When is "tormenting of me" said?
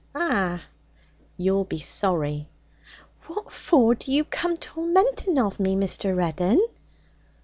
4.57-5.75